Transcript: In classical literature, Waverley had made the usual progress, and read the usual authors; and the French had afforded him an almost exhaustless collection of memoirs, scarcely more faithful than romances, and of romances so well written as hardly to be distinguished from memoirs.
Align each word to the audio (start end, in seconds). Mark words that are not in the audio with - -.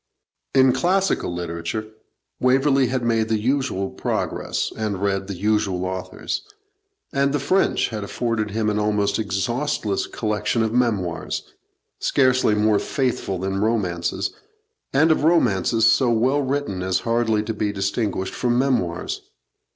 In 0.55 0.73
classical 0.73 1.31
literature, 1.31 1.85
Waverley 2.39 2.87
had 2.87 3.03
made 3.03 3.29
the 3.29 3.37
usual 3.37 3.91
progress, 3.91 4.73
and 4.75 4.99
read 4.99 5.27
the 5.27 5.35
usual 5.35 5.85
authors; 5.85 6.41
and 7.13 7.31
the 7.33 7.39
French 7.39 7.89
had 7.89 8.03
afforded 8.03 8.49
him 8.49 8.71
an 8.71 8.79
almost 8.79 9.19
exhaustless 9.19 10.07
collection 10.07 10.63
of 10.63 10.73
memoirs, 10.73 11.43
scarcely 11.99 12.55
more 12.55 12.79
faithful 12.79 13.37
than 13.37 13.61
romances, 13.61 14.31
and 14.91 15.11
of 15.11 15.23
romances 15.23 15.85
so 15.85 16.09
well 16.09 16.41
written 16.41 16.81
as 16.81 17.01
hardly 17.01 17.43
to 17.43 17.53
be 17.53 17.71
distinguished 17.71 18.33
from 18.33 18.57
memoirs. 18.57 19.21